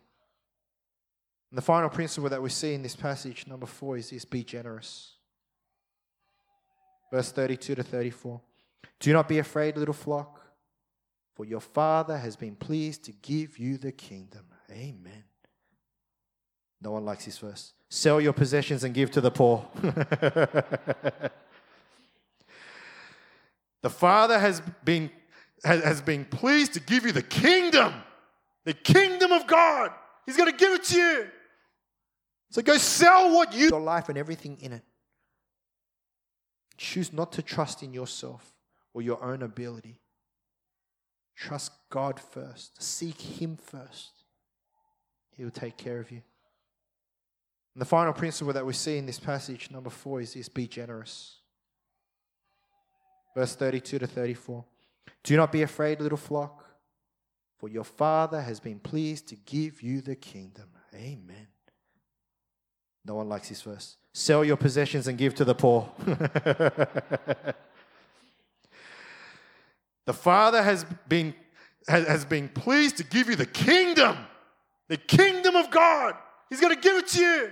[1.52, 4.44] And the final principle that we see in this passage, number four, is this be
[4.44, 5.18] generous.
[7.12, 8.42] Verse 32 to 34.
[9.00, 10.42] Do not be afraid, little flock,
[11.36, 14.46] for your Father has been pleased to give you the kingdom.
[14.72, 15.26] Amen.
[16.82, 17.74] No one likes this verse.
[17.88, 19.64] Sell your possessions and give to the poor.
[23.84, 25.12] the Father has been,
[25.64, 27.94] has, been pleased to give you the kingdom,
[28.64, 29.92] the kingdom of God.
[30.26, 31.28] He's going to give it to you.
[32.50, 34.84] So go sell what you your life and everything in it.
[36.78, 38.54] Choose not to trust in yourself
[38.94, 40.00] or your own ability.
[41.36, 42.82] Trust God first.
[42.82, 44.12] Seek Him first.
[45.36, 46.22] He will take care of you.
[47.76, 50.68] And the final principle that we see in this passage, number four, is this be
[50.68, 51.40] generous.
[53.36, 54.64] Verse 32 to 34.
[55.24, 56.66] Do not be afraid, little flock,
[57.58, 60.70] for your Father has been pleased to give you the kingdom.
[60.94, 61.48] Amen.
[63.06, 63.98] No one likes this verse.
[64.14, 65.90] Sell your possessions and give to the poor.
[70.06, 71.34] the Father has been,
[71.88, 74.18] has, been pleased to give you the kingdom,
[74.88, 76.16] the kingdom of God.
[76.50, 77.52] He's going to give it to you.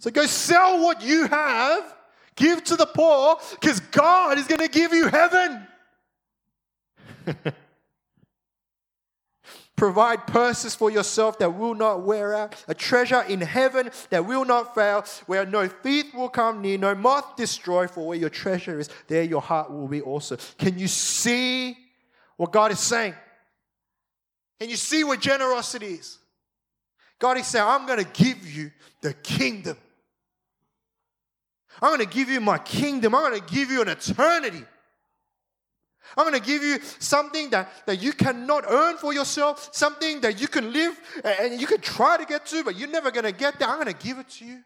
[0.00, 1.94] So go sell what you have,
[2.38, 5.66] give to the poor, because God is going to give you heaven.
[9.76, 14.44] Provide purses for yourself that will not wear out, a treasure in heaven that will
[14.44, 18.80] not fail, where no thief will come near, no moth destroy, for where your treasure
[18.80, 20.36] is, there your heart will be also.
[20.58, 21.76] Can you see
[22.36, 23.14] what God is saying?
[24.58, 26.18] Can you see what generosity is?
[27.18, 28.70] God is saying, I'm going to give you
[29.00, 29.76] the kingdom.
[31.80, 33.14] I'm going to give you my kingdom.
[33.14, 34.64] I'm going to give you an eternity.
[36.16, 40.40] I'm going to give you something that, that you cannot earn for yourself, something that
[40.40, 43.32] you can live and you can try to get to, but you're never going to
[43.32, 43.68] get there.
[43.68, 44.62] I'm going to give it to you.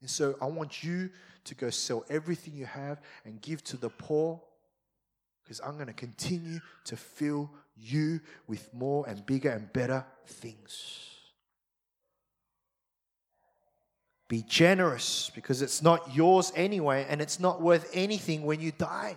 [0.00, 1.10] And so I want you
[1.44, 4.40] to go sell everything you have and give to the poor
[5.42, 11.13] because I'm going to continue to fill you with more and bigger and better things.
[14.34, 19.16] Be generous because it's not yours anyway and it's not worth anything when you die.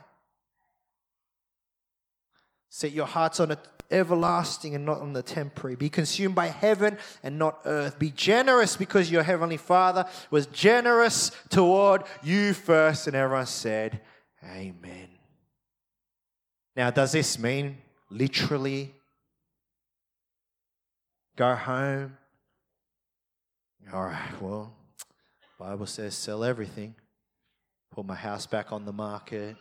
[2.70, 3.58] Set your hearts on the
[3.90, 5.76] everlasting and not on the temporary.
[5.76, 7.98] Be consumed by heaven and not earth.
[7.98, 13.08] Be generous because your heavenly Father was generous toward you first.
[13.08, 14.02] And everyone said,
[14.44, 15.10] Amen.
[16.76, 17.80] Now, does this mean
[18.12, 18.94] literally
[21.36, 22.16] go home?
[23.92, 24.77] All right, well,
[25.58, 26.94] Bible says sell everything,
[27.92, 29.56] put my house back on the market,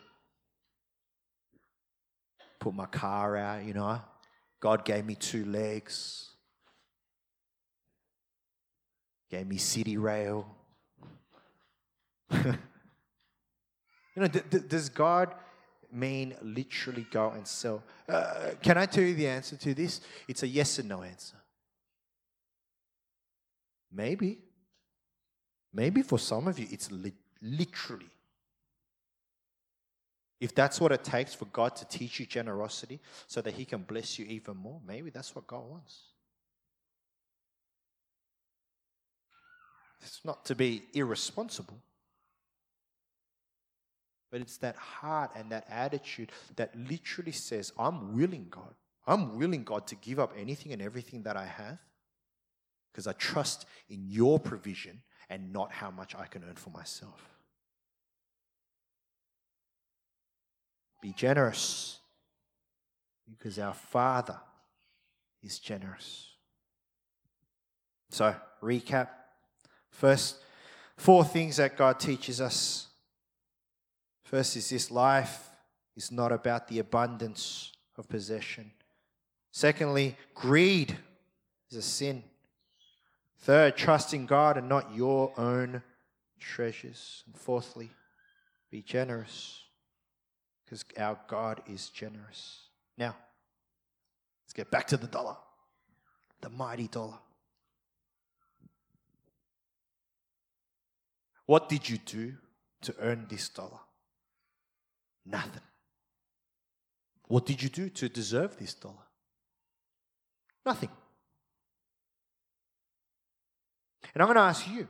[2.61, 4.01] put my car out, you know.
[4.61, 6.31] God gave me two legs,
[9.31, 10.45] gave me CityRail.
[12.33, 12.55] you
[14.17, 15.35] know, d- d- does God
[15.93, 17.83] mean literally go and sell?
[18.09, 20.01] Uh, can I tell you the answer to this?
[20.29, 21.37] It's a yes and no answer.
[23.91, 24.46] Maybe.
[25.77, 27.13] Maybe for some of you, it's li-
[27.43, 28.09] literally.
[30.41, 33.83] If that's what it takes for God to teach you generosity so that He can
[33.83, 35.99] bless you even more, maybe that's what God wants.
[40.01, 41.79] It's not to be irresponsible,
[44.31, 48.75] but it's that heart and that attitude that literally says, I'm willing, God.
[49.07, 51.79] I'm willing, God, to give up anything and everything that I have
[52.93, 57.29] because I trust in your provision and not how much I can earn for myself.
[61.03, 61.99] Be generous
[63.29, 64.39] because our Father
[65.43, 66.31] is generous.
[68.11, 69.09] So, recap.
[69.91, 70.37] First,
[70.97, 72.87] four things that God teaches us.
[74.25, 75.49] First is this life
[75.97, 78.71] is not about the abundance of possession.
[79.53, 80.97] Secondly, greed
[81.71, 82.23] is a sin.
[83.39, 85.83] Third, trust in God and not your own
[86.41, 87.23] treasures.
[87.27, 87.91] And fourthly,
[88.71, 89.63] be generous
[90.65, 92.69] because our God is generous.
[92.99, 93.15] Now,
[94.45, 95.37] let's get back to the dollar,
[96.41, 97.19] the mighty dollar.
[101.47, 102.35] What did you do
[102.83, 103.79] to earn this dollar?
[105.25, 105.63] Nothing.
[107.29, 108.95] What did you do to deserve this dollar?
[110.65, 110.91] Nothing.
[114.17, 114.89] And I'm going to ask you.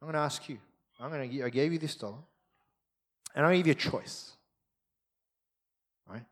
[0.00, 0.56] I'm going to ask you.
[1.00, 1.44] I'm going to.
[1.44, 2.18] I gave you this dollar,
[3.34, 4.30] and I give you a choice.
[6.08, 6.22] Right?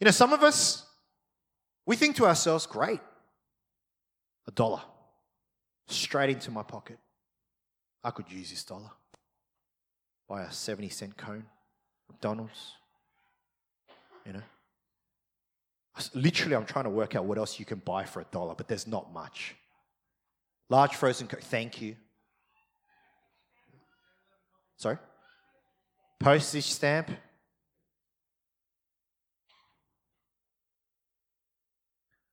[0.00, 0.86] You know, some of us,
[1.86, 2.98] we think to ourselves, "Great,
[4.48, 4.80] a dollar,
[5.86, 6.98] straight into my pocket.
[8.02, 8.90] I could use this dollar.
[10.28, 11.44] Buy a seventy cent cone,
[12.08, 12.72] McDonald's.
[14.26, 14.42] You know."
[16.14, 18.68] Literally, I'm trying to work out what else you can buy for a dollar, but
[18.68, 19.54] there's not much.
[20.68, 21.96] Large frozen thank you.
[24.76, 24.96] Sorry?
[26.18, 27.10] Postage stamp.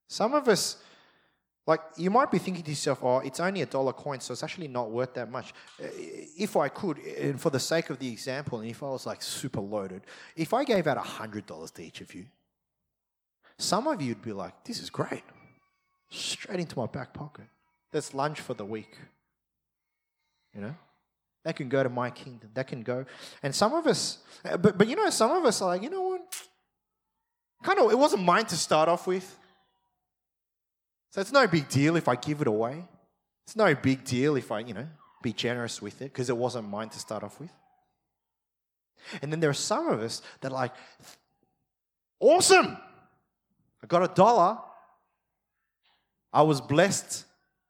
[0.08, 0.78] Some of us,
[1.66, 4.43] like, you might be thinking to yourself, oh, it's only a dollar coin, so it's
[4.43, 5.53] actually not worth that much.
[5.80, 9.22] If I could, and for the sake of the example, and if I was like
[9.22, 10.03] super loaded,
[10.36, 12.26] if I gave out $100 to each of you,
[13.60, 15.24] some of you would be like, this is great.
[16.10, 17.45] Straight into my back pocket.
[17.91, 18.97] That's lunch for the week.
[20.53, 20.76] You know?
[21.43, 22.49] That can go to my kingdom.
[22.53, 23.05] That can go.
[23.41, 25.89] And some of us, uh, but, but you know, some of us are like, you
[25.89, 26.22] know what?
[27.64, 29.38] Kind of, it wasn't mine to start off with.
[31.12, 32.84] So it's no big deal if I give it away.
[33.45, 34.88] It's no big deal if I, you know,
[35.24, 37.51] be generous with it because it wasn't mine to start off with.
[39.22, 40.74] And then there are some of us that are like,
[42.20, 42.78] awesome!
[43.88, 44.58] I got a dollar.
[46.34, 47.24] I was blessed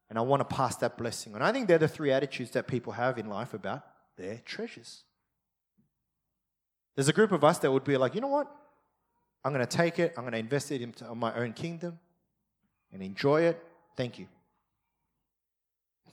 [0.10, 1.44] and I want to pass that blessing on.
[1.44, 3.84] I think they're the three attitudes that people have in life about
[4.18, 5.04] their treasures.
[6.96, 8.52] There's a group of us that would be like, you know what?
[9.46, 12.00] I'm going to take it, I'm going to invest it into my own kingdom
[12.92, 13.64] and enjoy it.
[13.96, 14.26] Thank you.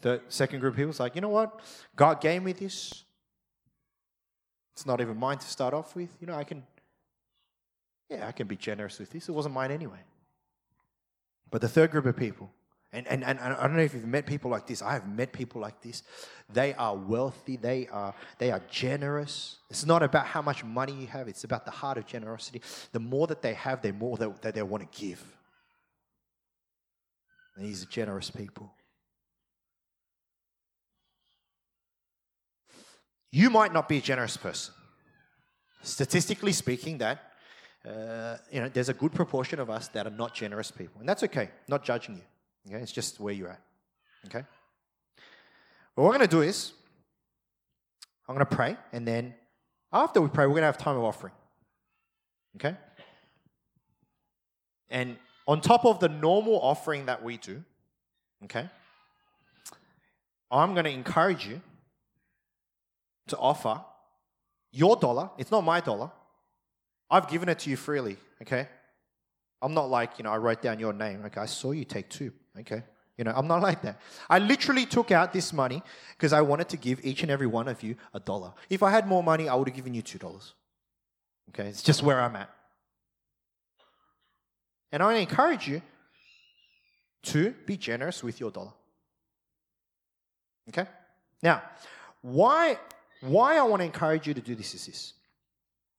[0.03, 1.61] The second group of people is like, you know what?
[1.97, 3.05] God gave me this.
[4.75, 6.11] It's not even mine to start off with.
[6.21, 6.63] You know, I can,
[8.15, 9.29] yeah, I can be generous with this.
[9.29, 10.01] It wasn't mine anyway.
[11.51, 12.51] But the third group of people,
[12.93, 14.81] and, and, and I don't know if you've met people like this.
[14.81, 16.05] I have met people like this.
[16.53, 17.57] They are wealthy.
[17.57, 19.59] They are, they are generous.
[19.69, 21.27] It's not about how much money you have.
[21.27, 22.63] It's about the heart of generosity.
[22.93, 25.23] The more that they have, the more that, that they want to give.
[27.57, 28.73] And these are generous people.
[33.33, 34.73] You might not be a generous person.
[35.83, 37.34] Statistically speaking, that
[37.87, 41.09] uh, you know, there's a good proportion of us that are not generous people, and
[41.09, 41.51] that's okay.
[41.69, 42.23] Not judging you.
[42.75, 43.61] Okay, it's just where you're at.
[44.27, 44.43] Okay?
[45.95, 46.73] What we're going to do is,
[48.27, 49.35] I'm going to pray, and then
[49.93, 51.35] after we pray, we're going to have time of offering.
[52.57, 52.75] Okay?
[54.89, 55.17] And
[55.47, 57.63] on top of the normal offering that we do,
[58.45, 58.69] okay,
[60.51, 61.61] I'm going to encourage you
[63.29, 63.81] to offer
[64.73, 65.31] your dollar.
[65.37, 66.11] It's not my dollar.
[67.11, 68.69] I've given it to you freely, okay?
[69.65, 71.23] I'm not like, you know, I wrote down your name.
[71.25, 72.33] Okay, I saw you take two.
[72.61, 72.83] Okay.
[73.17, 73.99] You know, I'm not like that.
[74.29, 75.83] I literally took out this money
[76.17, 78.53] because I wanted to give each and every one of you a dollar.
[78.69, 80.53] If I had more money, I would have given you two dollars.
[81.51, 82.51] Okay, it's just where I'm at.
[84.93, 85.81] And I want to encourage you
[87.25, 88.73] to be generous with your dollar.
[90.69, 90.87] Okay?
[91.43, 91.63] Now,
[92.21, 92.79] why,
[93.21, 95.13] why I want to encourage you to do this is this.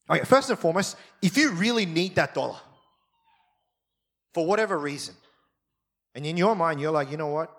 [0.09, 2.57] Okay, first and foremost, if you really need that dollar,
[4.33, 5.15] for whatever reason,
[6.13, 7.51] and in your mind, you're like, you know what?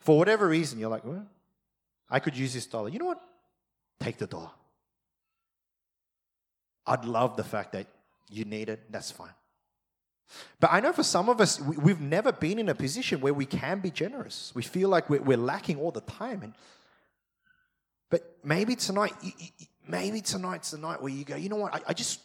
[0.00, 1.26] For whatever reason, you're like, well,
[2.08, 2.88] I could use this dollar.
[2.88, 3.20] You know what?
[3.98, 4.50] Take the dollar.
[6.86, 7.86] I'd love the fact that
[8.30, 8.92] you need it.
[8.92, 9.32] That's fine.
[10.60, 13.34] But I know for some of us, we, have never been in a position where
[13.34, 14.52] we can be generous.
[14.54, 16.42] We feel like we're, we're lacking all the time.
[16.42, 16.54] And,
[18.10, 19.12] but maybe tonight,
[19.86, 21.74] maybe tonight's the night where you go, you know what?
[21.74, 22.20] I, I just,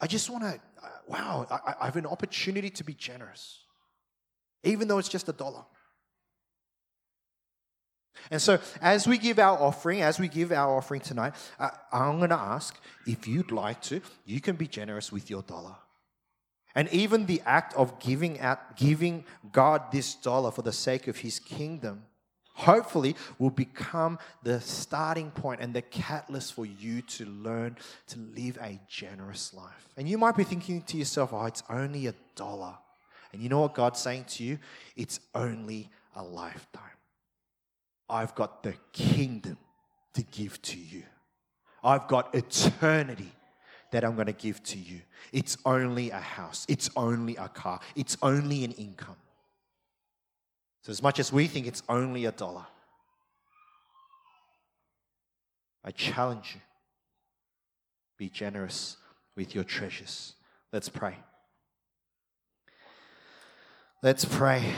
[0.00, 3.64] I just want to, uh, wow, I, I have an opportunity to be generous
[4.64, 5.64] even though it's just a dollar.
[8.30, 12.18] And so, as we give our offering, as we give our offering tonight, uh, I'm
[12.18, 15.74] going to ask if you'd like to, you can be generous with your dollar.
[16.74, 21.18] And even the act of giving out, giving God this dollar for the sake of
[21.18, 22.04] His kingdom,
[22.54, 27.76] hopefully, will become the starting point and the catalyst for you to learn
[28.08, 29.88] to live a generous life.
[29.96, 32.78] And you might be thinking to yourself, "Oh, it's only a dollar."
[33.32, 34.58] And you know what God's saying to you?
[34.96, 36.82] It's only a lifetime.
[38.08, 39.58] I've got the kingdom
[40.14, 41.02] to give to you.
[41.82, 43.32] I've got eternity
[43.90, 45.00] that I'm going to give to you.
[45.32, 49.16] It's only a house, it's only a car, it's only an income.
[50.84, 52.66] So, as much as we think it's only a dollar,
[55.82, 56.60] I challenge you
[58.18, 58.98] be generous
[59.34, 60.34] with your treasures.
[60.74, 61.16] Let's pray.
[64.02, 64.74] Let's pray.